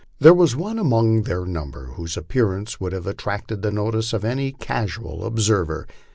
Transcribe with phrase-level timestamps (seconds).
[0.17, 4.51] There was one among their number whose appearance would have attracted the notice of any
[4.51, 5.85] casual observer.